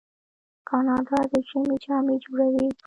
[0.69, 2.67] کاناډا د ژمي جامې جوړوي.